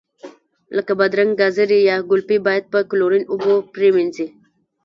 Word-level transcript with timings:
لکه 0.75 0.91
بادرنګ، 0.99 1.31
ګازرې 1.39 1.79
یا 1.89 1.97
ګلپي 2.09 2.37
باید 2.47 2.63
په 2.71 2.79
کلورین 2.91 3.23
اوبو 3.31 3.53
پرېمنځي. 3.73 4.27